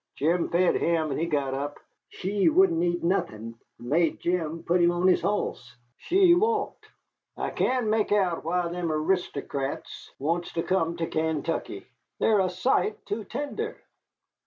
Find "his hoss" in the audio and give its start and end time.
5.05-5.75